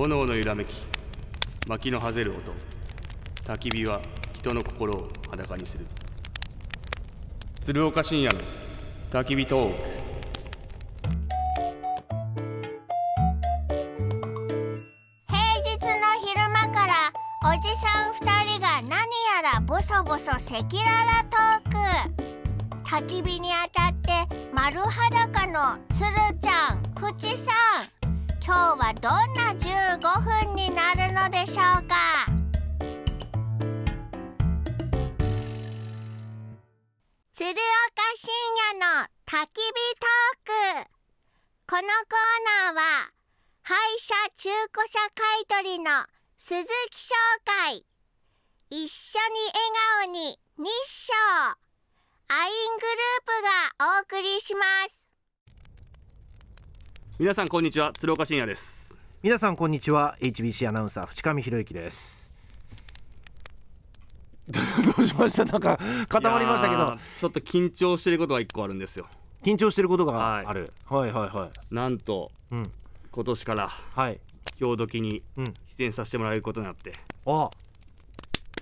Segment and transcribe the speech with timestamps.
[0.00, 0.82] 炎の揺らめき
[1.68, 2.54] 薪のはぜる音。
[3.44, 4.00] 焚き火は
[4.32, 5.84] 人の心を裸にする。
[7.60, 8.40] 鶴岡深夜の
[9.10, 9.78] 焚き火トーク。
[15.28, 16.94] 平日の昼間から
[17.44, 21.70] おじさん二人が何やらボソボソ赤裸々トー
[22.80, 22.88] ク。
[22.88, 26.06] 焚き火に当たって丸裸のつる
[26.40, 27.52] ちゃんふちさ
[27.96, 27.99] ん。
[28.42, 30.00] 今日はどんな15
[30.46, 32.26] 分になるのでしょうか？
[37.34, 37.60] 鶴岡
[38.16, 38.32] 深
[38.72, 40.90] 夜の焚き火トーク。
[41.66, 41.92] このコー
[42.66, 43.12] ナーは
[43.62, 45.90] 廃車中古車買取の
[46.38, 47.84] 鈴木商会。
[48.70, 49.70] 一緒に笑
[50.04, 51.12] 顔に日照。
[52.28, 53.42] アイングループ
[53.80, 55.09] がお送りします。
[57.20, 58.98] 皆さんこんにちは鶴岡深夜です。
[59.22, 62.30] 皆さんこんにちは HBC アナウンサー淵上博之です。
[64.48, 64.58] ど
[65.02, 65.44] うしました？
[65.44, 66.96] なんか固まりましたけど。
[67.18, 69.06] ちょっと緊張してることが一個あるんですよ。
[69.42, 70.44] 緊張してることはい。
[70.44, 71.74] がある、はい、はいはい。
[71.74, 72.72] なんとうん。
[73.12, 74.18] 今年からはい。
[74.58, 75.44] 今日時にうん。
[75.76, 76.94] 出演させてもらうことになって
[77.26, 77.50] あ。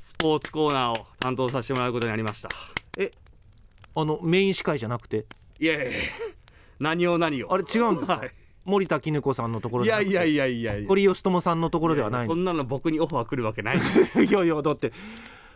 [0.03, 2.49] スポーツコーナーを担当させてもらうことになりました。
[3.95, 5.27] あのメイン司会じゃなくて？
[5.61, 5.99] いやいやいや
[6.81, 7.55] 何を何を。
[7.55, 8.33] あれ違うんですか、はい
[8.69, 10.89] 森田絹子さんのところいやいやいやいやいや。
[10.89, 12.27] 堀吉友さんのところではない。
[12.27, 13.81] そんなの僕にオファー来るわけない。
[13.81, 14.93] す いやいやだって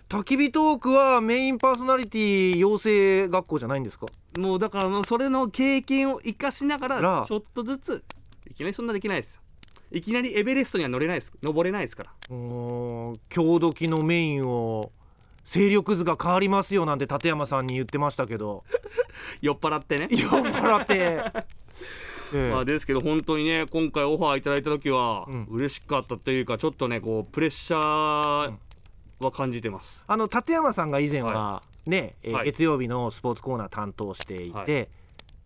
[0.09, 4.07] 焚き火トークはメインパーソナリティ養成学校じゃないんですか？
[4.39, 7.25] もうだからそれの経験を生かしながらら。
[7.29, 8.03] ちょっとずつ
[8.51, 9.43] いきなりそんなできないですよ。
[9.91, 11.33] いきなりエベレストには乗れないです。
[11.43, 12.13] 登れないですから。
[12.31, 12.37] うー
[13.11, 14.91] ん今日時のメインを
[15.45, 18.65] 勢力図が変わりますよなんて立山さんに言ってましたけど。
[19.43, 20.09] 酔っ払ってね。
[20.13, 21.23] 酔っ払って、
[22.33, 22.53] ええ。
[22.53, 25.47] まあですけど本当にね今回オファーいただいた時はうん。
[25.51, 28.55] 嬉しかったというかちょっとねこうプレッシャー
[29.21, 32.47] は感じてます、あの立山さんが以前はね、えーはい。
[32.47, 34.89] 月曜日のスポーツコーナー担当していて、はい。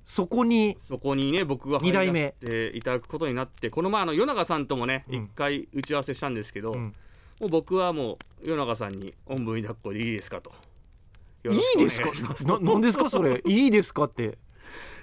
[0.07, 2.35] そこにそこにね僕が入ら二代目。
[2.41, 5.15] せていただくことになってこの前あの与永さんともねうん。
[5.25, 6.93] 一回打ち合わせしたんですけど、うん。
[7.41, 10.53] もう僕はもう与永さんに「おんぶに抱っこでいいですか?」と
[11.45, 12.11] 「よいいですか？
[12.47, 13.43] ななんですかそれ？
[13.45, 14.39] いいですかって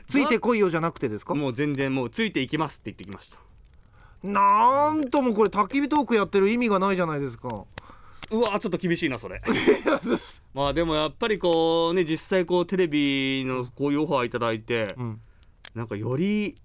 [0.08, 1.36] ついてこいよじゃなくてですか？
[1.36, 3.40] もう全然もうついていきますって言ってきました。
[4.24, 7.66] なんともこれ焚き火トークやってる意味がないじゃないですか。
[8.32, 9.42] うわちょっと厳しいなそれ。
[10.54, 15.22] まあでもやっぱりこうね実際こうテレビのこういうオファーいただいてうん。
[15.76, 16.56] なんかより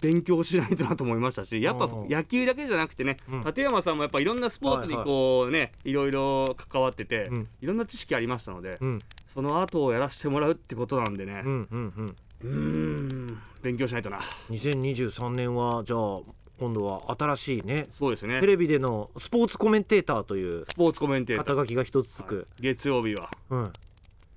[0.00, 3.40] 勉強しないとなと思いましたしやっぱ野球だけじゃなくてね、うん。
[3.44, 7.48] 立山さんもやっぱいろんなスポーツにこうね、いろいろ関わってて、うん。
[7.60, 9.00] いろんな知識ありましたので、うん。
[9.34, 11.42] その後をやらせてもらうってことなんでね。
[11.44, 13.38] うんうんうんうーん。
[13.62, 14.20] 勉強しないとな。
[14.50, 16.20] 2023年はじゃあ
[16.58, 18.40] 今度は新しいねそうですね。
[18.40, 22.46] テレビでのスポーツコメンテーターというスポーツコメンテーター、肩書きが一つつく、はい。
[22.60, 23.30] 月曜日は。
[23.50, 23.72] うん、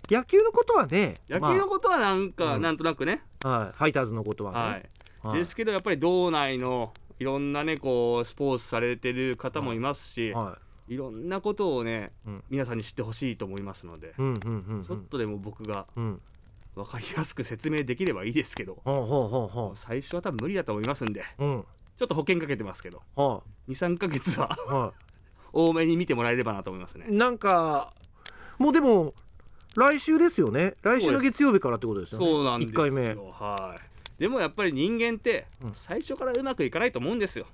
[0.10, 2.62] 野球のことはね野球のことはなんか、うん。
[2.62, 4.90] なんとなくね、まあはい、ファイターズのことはね、はい。
[5.24, 5.38] はい。
[5.40, 10.98] ですけどやっぱり道内のいろんなねこうスポーツされてる方もいますし、はい。
[10.98, 12.44] ろんなことをね、うん。
[12.50, 14.84] 皆さんに知ってほしいと思いますので、い、うんうんうん。
[14.84, 16.22] ちょっとでも僕がうんうん
[16.84, 18.82] 分かりやすく説明できればいいですけど
[19.76, 21.66] 最初は多分無理だと思いますんでううん。
[21.98, 24.94] ちょっと保険かけてますけどは23ヶ月はいは
[25.52, 27.08] 多めに見てもらえればなと思いますね。
[27.10, 27.94] いなんか
[28.58, 29.14] もうでも
[29.76, 30.76] 来週ですよね。
[30.82, 32.26] 来週の月曜日からってことですよね。
[32.26, 32.86] そうなんですよ。
[32.86, 33.76] 1回目は
[34.18, 34.22] い。
[34.22, 35.74] でもやっぱり人間ってうん。
[35.74, 37.46] 最初からうまくいかないと思うんですよ。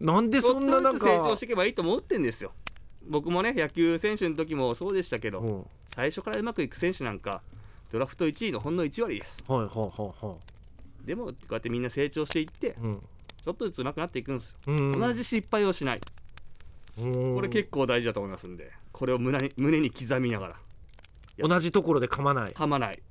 [0.00, 2.52] なんでそんななんちょっとずつ成長かしていけばいいと思ってんですよ。
[3.08, 5.66] 僕もね野球選手の時もそうでしたけど、うん。
[5.94, 7.42] 最初からうまくいく選手なんか
[7.92, 9.36] ドラフト1位のほんの1割です。
[9.46, 9.90] はいはいはい
[10.26, 10.36] は
[11.04, 12.98] でもこうやってみんな成長していっていうん。
[13.44, 14.98] ちょっとずつ上手くなっていくんですよ、うん。
[14.98, 16.00] 同じ失敗をしない。
[16.98, 17.34] うん。
[17.34, 18.70] これ結構大事だと思いますんで。
[18.92, 20.56] これを胸に胸に刻みながら。
[21.38, 22.50] 同じところで噛まない。
[22.52, 23.02] 噛まない。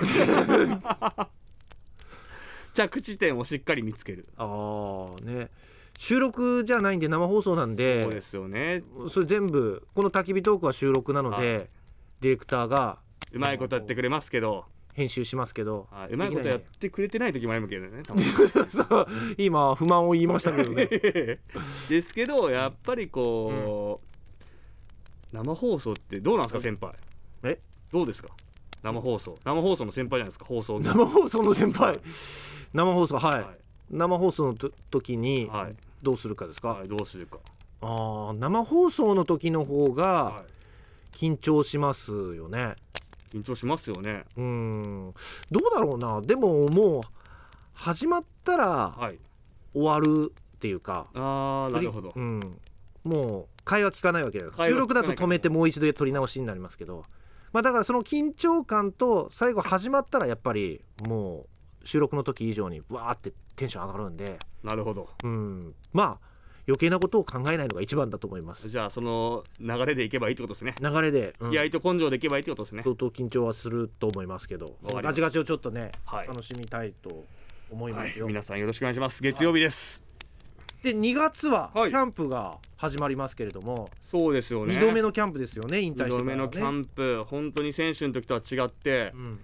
[2.72, 4.28] 着地点をしっかり見つける。
[4.38, 5.50] ああね。
[5.98, 8.02] 収録じゃないんで生放送なんで。
[8.02, 8.82] そうですよね。
[9.10, 11.68] それ全部この焚き火トークは収録なので、はい。
[12.20, 12.98] ディレクターが
[13.32, 14.64] うまいことやってくれますけど、
[14.94, 16.12] 編集しますけど、はい。
[16.12, 18.02] うまいことやってくれてない時もありますけどね。
[18.70, 19.06] そう。
[19.38, 20.86] 今不満を言いましたけどね。
[21.88, 24.00] ですけどやっぱりこ
[25.32, 26.94] う、生放送ってどうなんですか先輩？
[27.44, 27.58] え？
[27.90, 28.28] どうですか？
[28.82, 29.34] 生放送。
[29.44, 30.78] 生放送の先輩じゃないですか放送。
[30.78, 31.94] の生放送の先輩。
[32.74, 33.46] 生放送はい、はい。
[33.90, 35.76] 生放送のと時にはい。
[36.02, 37.38] どうするかですか、はい、どうするか、
[37.80, 40.44] ああ生放送の時の方がは
[41.12, 42.74] 緊張しますよね。
[42.98, 43.01] い、
[43.32, 44.24] 緊張しますよね。
[44.36, 45.14] うん。
[45.50, 46.20] どうだろうな。
[46.20, 47.00] でももう
[47.74, 49.18] 始まったらはい。
[49.74, 51.08] 終わるっっていうか。
[51.14, 52.12] ああなるほど。
[52.14, 52.40] うん、
[53.02, 57.02] もう会話聞かないわけだよ会話収録だと止めてもう一度撮り直しになりますけど、
[57.52, 61.46] まあ、だからその緊張感と最後始まったらやっぱりも
[61.82, 65.08] う収録の時以上にわーってテンション上がるんで、なるほど。
[65.24, 66.31] うん、まあ
[66.66, 68.70] 余計なことを考えないのが一番だと思います。
[68.70, 71.50] じゃあその流れでいけばいいってことですね、流れで、うん。
[71.50, 72.82] 気合と根性でいけばいいってことですね。
[72.84, 74.76] 相当緊張はすると思いますけど。
[74.82, 76.28] ガチガチをちょっとね、はい。
[76.28, 77.24] 楽しみたいと
[77.70, 79.22] 思いますよ、皆さんよろしくお願いします。
[79.22, 80.02] 月曜日です、
[80.82, 81.90] で2月はキはい。
[81.90, 84.76] ャンプが始まりますけれども、そうですよね。
[84.76, 89.38] 2度目のキャンプですよね引退してから、ね、目のキャンプ本当に選手の時とは違ってうん。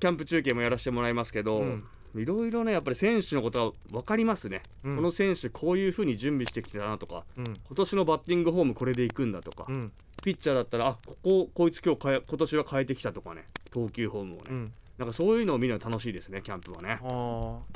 [0.00, 1.84] キャンプ中継もやらせてもらいますけど、うん
[2.14, 4.96] いろいろねやっぱり選手のことは分かりますね、うん。
[4.96, 7.44] この選手こういう風に準備してきてたなとかうん。
[7.44, 9.92] 今年のバッティングフォームこれでいくんだとか、うん。
[10.22, 14.72] ピッチャーだったらあこここいつ今日今年は変えてきたとかね投球フォームをね、うん。
[14.98, 16.98] なんかそういうのを見るの楽しいですねキャンプはね。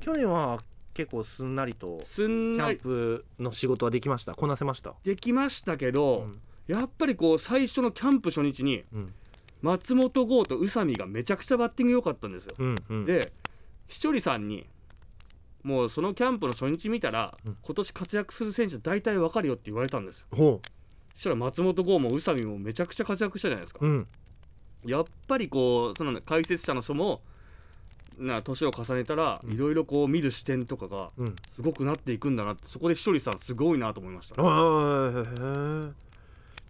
[0.00, 0.58] 去年は
[0.94, 4.34] 結構すんなりとキャンプの仕事はできました？
[4.34, 4.94] こなせました？
[5.05, 6.26] できましたけど、
[6.67, 9.14] やっぱりこう最初のキャンプ初日にうん。
[9.62, 13.05] 松本剛と宇佐美がめちゃくちゃバッティング良かったんですよ、うんうん。
[13.05, 13.32] で
[13.88, 14.67] ひとりさんに
[15.62, 17.56] もうそのキャンプの初日見たら、うん。
[17.62, 20.26] 今年活躍する選手大体わかるよって言われたんですよ。
[20.32, 20.61] ほ
[21.14, 24.06] そしたら松本剛も宇佐美もめちゃくちゃ活躍したじゃないですか、ううん。
[24.84, 27.20] やっぱりこうその解説者の人も
[28.19, 29.52] な年を重ねたらうん。
[29.52, 31.37] いろいろこう見る視点とかがうん。
[31.52, 34.43] すごくなっていくんだなってそこでひとりさんすごいなと思いました、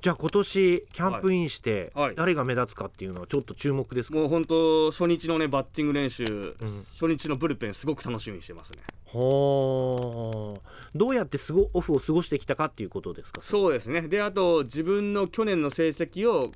[0.03, 2.07] じゃあ今年キャンプインしてはい。
[2.07, 2.17] はい。
[2.17, 6.85] 誰が目立つかっていうのはちょっと注目ですか、もう本当初日のねバッティング練習、うん。
[6.95, 8.79] 初日のブルペンすごく楽しみにしてますね。
[9.05, 10.99] ほー。
[10.99, 13.43] どうやってすごオフを過ごしてきたかっていうことですか？
[13.43, 14.03] そうですね。
[14.03, 16.51] であと自分の去年の成績を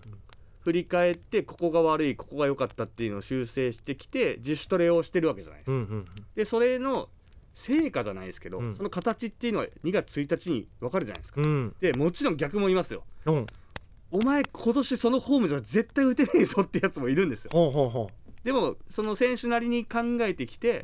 [0.65, 5.73] 振り返ってここが悪いここが良かったっていうのを修正してきて自主トレをしてるわけじゃないですか。
[5.73, 6.05] うんうん。
[6.35, 7.11] でそれの
[7.57, 8.77] 成果じゃないですけど、うん。
[8.77, 11.41] その形っていうのは2月1日に分かるじゃないですか。
[11.41, 11.47] うん。
[11.47, 13.03] うんでもちろん逆もいますよ。
[13.25, 13.47] うん。
[14.11, 18.11] お前今年そのホームじゃ絶対打てねえぞってやつもいるんですよ。
[18.45, 20.83] でもその選手なりに考えてきて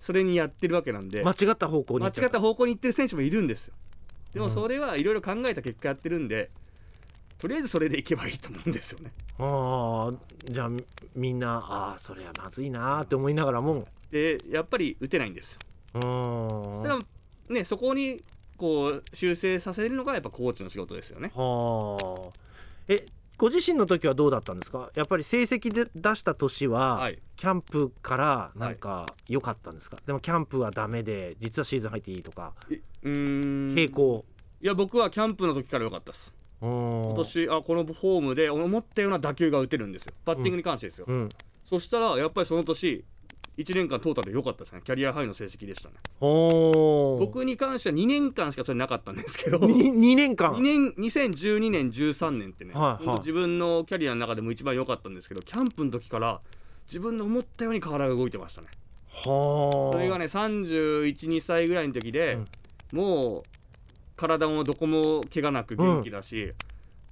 [0.00, 1.22] それにやってるわけなんで。
[1.22, 3.74] 間違った方向に間違った方向に行ってる選手もいるんですよ。
[4.32, 4.52] でもうん。
[4.52, 6.50] それはいろいろ考えた結果やってるんで
[7.38, 9.12] とりあえずそれでいけばいいと思うんですよね。
[9.38, 10.12] ああ
[10.44, 10.84] じゃあみ
[11.14, 15.58] みんなああそれはまずいなーって思いながらもでやっぱり打てないんですよ。
[15.92, 16.98] それは
[17.48, 18.22] ねそこに
[18.56, 21.32] こう修正させるのがやっぱコーチの仕事ですよね。
[21.34, 21.96] は
[22.28, 22.38] あ。
[22.88, 23.04] え
[23.38, 24.90] ご自身の時はどうだったんですか？
[24.94, 27.18] やっぱり成績で出した年は、はい。
[27.36, 32.52] キャンプからなんか良かったんですか、でもキャンプはダメで実はシーズン入っていいとか
[33.02, 33.74] うーん。
[33.74, 34.26] 傾向。
[34.60, 36.34] いや僕はキャンプの時から良かったです。
[36.60, 36.68] 今
[37.06, 40.12] 今年あこのフォームで思ったような打球が打てるんですよ。
[40.26, 41.28] バッティングに関してですよ、うん。
[41.64, 43.02] そしたらやっぱりその年
[43.58, 44.80] 1年間トータルで良かったですね。
[44.84, 45.96] キャリアハイの成績でしたね。
[46.20, 49.58] 僕に関しては2年間しかそれなかったんですけど。
[49.66, 53.18] に2年間？2年2012年13年ってね、はいはい。
[53.18, 56.40] 自分のキャリアの中でも一番良かったんですけどキャンプの時から
[56.86, 58.68] 自分の思ったように体が動いてましたね。
[59.12, 62.38] はあそれがね312歳ぐらいの時で、
[62.92, 63.42] もう
[64.16, 66.52] 体もどこも怪我なく元気だし、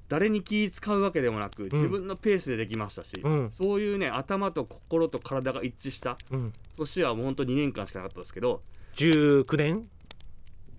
[0.09, 3.51] 誰に気使うわけでもなく自分のペースでできましたし、うん。
[3.53, 8.63] そういうね頭と心と体が一致したうん、年はもうほんと2年間しかなかったですけど
[8.95, 9.89] 19年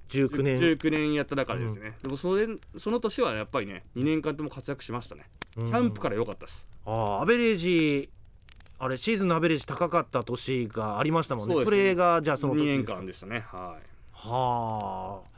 [0.09, 0.57] ？19年。
[0.57, 5.30] 19年やった中でですね、でもそれその年はやっぱりね2年間とも活躍しましたね。
[5.54, 8.09] キキャンプから良かったです、ああアベレージ
[8.80, 11.56] あれシーズンのアベレージ高かった年がありましたもんね。
[11.56, 13.45] そそれがじゃあその時2年間でしたね。
[13.51, 13.77] は
[14.13, 15.30] はあ。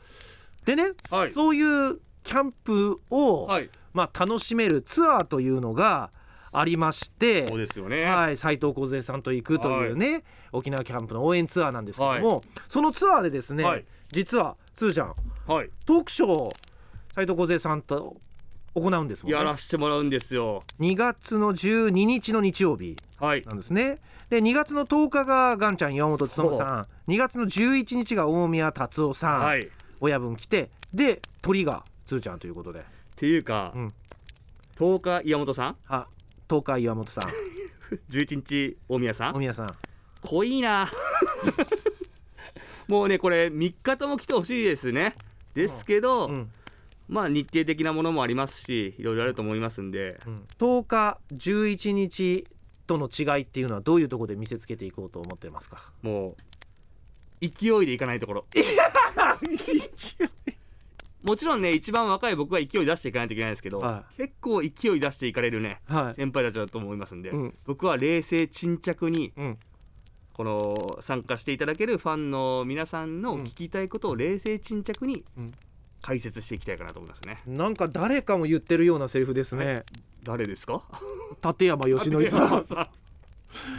[0.64, 1.32] でね、はい。
[1.32, 6.10] そういうキャンプを、いはいまあ、楽しめるツアーというのが
[6.52, 10.22] ありましてそうですよね、はい、斉藤梢さんと行くというね、
[10.52, 13.84] 沖縄キャンプの応援ツアーなんですけども、そのツアーでですね、はい。
[14.10, 15.14] 実はつーちゃん
[15.46, 15.70] はい。
[15.86, 16.52] トークショーを
[17.14, 18.16] 斉藤梢さんと
[18.74, 19.38] 行うんですもんね。
[19.38, 20.62] やらせてもらうんですよ。
[20.80, 23.42] 2月の12日の日曜日はい。
[23.42, 23.98] なんですね。
[24.28, 27.10] で2月の10日がガンちゃん岩本勉さん。
[27.10, 29.60] 2月の11日が大宮達夫さん、はい。
[29.60, 29.68] っ
[30.00, 32.84] 親分来てで鳥がつーちゃんということで
[33.22, 33.88] ていうか、うん。
[34.74, 35.76] 10日岩本さん？
[35.86, 36.08] あ
[36.48, 37.24] 10日岩本さん。
[38.10, 39.34] 11日大宮さん？
[39.36, 39.72] 大宮さん。
[40.22, 40.90] 濃いな。
[42.88, 45.14] もうねこれ3日とも来てほしいですね。
[45.54, 46.50] ですけど、うん。
[47.08, 50.18] まあ日程的なものもありますしいろいろあると思いますんで。
[50.26, 50.44] うん。
[50.58, 52.44] 10日11日
[52.88, 55.92] との違いっていうのはどういうところで見せつけていこうと思ってますか？
[56.02, 56.34] も
[57.40, 58.46] う勢いでいかないところ
[61.22, 66.14] もちろんね一番若い僕は勢い出していかないといけないですけど、は結構勢い出していかれるねはい。
[66.14, 67.54] 先輩たちだと思いますんで、うん。
[67.64, 69.58] 僕は冷静沈着にうん。
[70.32, 75.52] この参加していただけるファンの皆さんの聞きたいことを冷静沈着にうん。
[76.00, 77.38] 解説していきたいかなと思いますね。
[77.46, 79.84] なんか誰かも言ってるようなセリフですね、
[80.24, 80.82] 誰ですか？
[81.44, 82.88] 立山義則さん。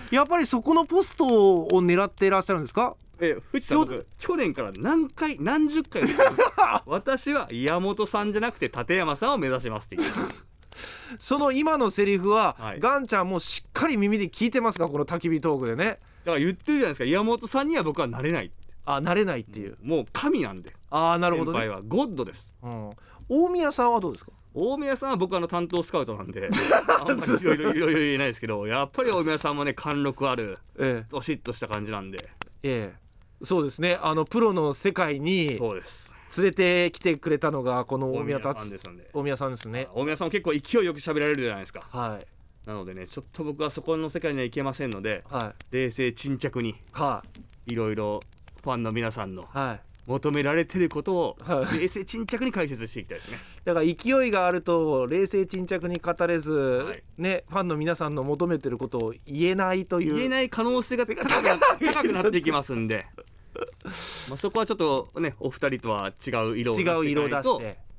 [0.10, 2.96] やっぱりそこのポストを狙っていらっしゃるんですか？
[3.20, 4.08] え藤田さん僕。
[4.18, 6.10] 去年から何回何十回も。
[6.86, 10.46] 私は岩本さんじゃなくて立山さんを目指しますって言ってます。
[11.20, 12.80] その今のセリフは、はい。
[12.80, 14.88] ガンちゃんもしっかり耳で聞いてますか？
[14.88, 16.00] この焚き火トークでね。
[16.26, 17.04] だから言ってるじゃないですか。
[17.06, 18.52] 岩本さんには僕はなれない。
[18.86, 20.74] あ慣れないっていう、もう神なんで。
[20.90, 21.82] ああなるほどね、先輩は。
[21.88, 22.52] ゴッドです。
[22.64, 22.90] うん、
[23.30, 24.32] 大宮さんはどうですか？
[24.56, 26.48] 大宮さんは僕あの担当スカウトなんで
[27.00, 32.20] あんまりいろいろ言えないですけどやっぱり大宮さんもね貫禄あるえどしっとした感じなんで。
[32.62, 33.03] えええ
[33.44, 34.00] そうですね。
[34.02, 36.14] あのプロの世界にそうです。
[36.38, 38.80] 連れてきてくれたのがこの大宮さん達
[39.14, 39.88] 大宮さんですね。
[39.94, 41.86] 大宮さんも結構勢いよく喋られるじゃないですか。
[41.90, 42.68] はい。
[42.68, 45.76] なのでねちょっと僕はそこの世界には行けませんのではい。
[45.76, 47.24] 冷静沈着には
[47.68, 47.76] い。
[47.76, 48.20] ろいろ
[48.64, 49.82] ファンの皆さんのいはい。
[50.06, 51.80] 求められてることをはい。
[51.82, 53.38] 冷静沈着に解説していきたいですね。
[53.66, 57.22] だから勢いがあると冷静沈着に語れず、い。
[57.22, 60.16] ねファンの皆さんの求めてることを言えないという。
[60.16, 63.06] 言えない可能性が高くなっていきますんで
[64.30, 67.94] まあそこはちょっとねお二人とは違う色を出違う色出して。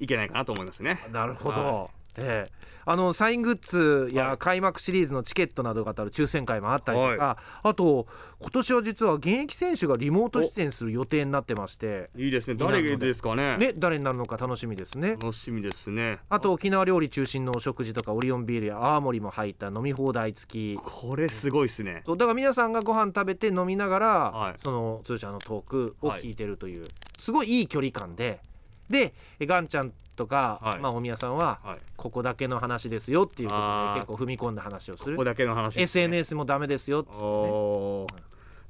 [0.00, 1.00] いけないかなと思いますね。
[1.12, 2.58] なるほど、はええ。
[2.90, 4.38] あのサイングッズやはい。
[4.38, 8.06] 開幕シリーズのチケットなどが当たる抽選会もあったりとか、あと
[8.40, 12.08] 今年は実は現役選手がリモート出演する予定になってまして。
[12.16, 12.56] いいですね。
[12.58, 13.58] 誰ですかね？
[13.58, 15.18] ね誰になるのか楽しみですね。
[15.20, 16.20] 楽しみですね。
[16.30, 20.80] あと沖縄料理中心のお食事とかオリオンビールや泡盛も入った飲み放題付き。
[20.82, 22.04] これすごいですね。
[22.06, 24.54] だから皆さんがご飯食べて飲みながら、はい。
[24.64, 26.86] その通社のトークを聞いてるという、
[27.18, 28.40] すごいいい距離感で
[28.88, 30.80] でガンちゃんとか、はい。
[30.80, 31.78] まあ、大宮さんははい。
[31.96, 35.16] ここだけの話ですよっていうことで結構踏み込んだ話をする。
[35.16, 35.82] ここだけの話ね。
[35.82, 37.18] SNS もダメですよってね。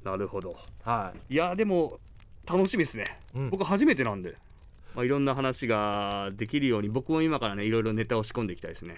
[0.03, 0.55] なるほど。
[0.83, 1.35] はい。
[1.35, 1.99] やでも
[2.47, 3.49] 楽しみですね、うん。
[3.49, 4.37] 僕初めてなんで、
[4.95, 8.95] まあ、いろんな話ができるように僕も今からねいろいろネタを仕込んでいきたいですね。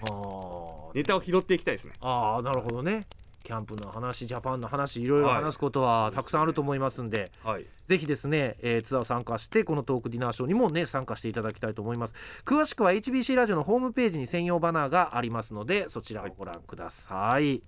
[0.94, 1.92] ネタを拾っていきたいですね。
[2.00, 3.06] あーなるほどね
[3.42, 7.66] キャンプの話ジャパンの話いろいろ話すことはたくさんあると思いますんで、はい。
[7.88, 12.14] ぜひですね、えーツアー参加してこのトークディナーショーにもね参加していただきたいと思います。
[12.44, 17.62] 詳しくは HBC ラジオのホームページに専用バナーがありますのでそちらをご覧ください、はい。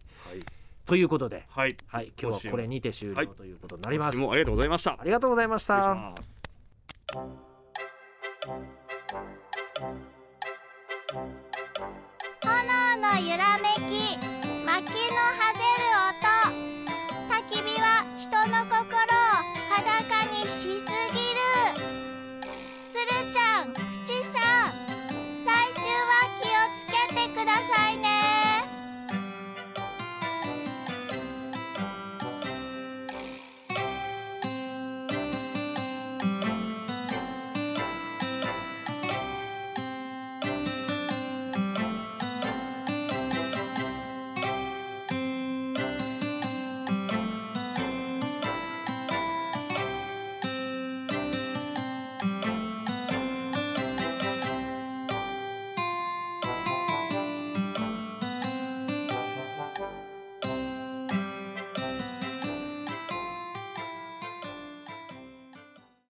[0.87, 1.77] ということではい。
[1.87, 3.29] はい今日はこれにて終了はい。
[3.29, 4.99] ということになります、もありがとうございました。
[5.01, 5.83] ありがとうございました。
[5.83, 6.15] 炎
[13.01, 14.35] の揺らめき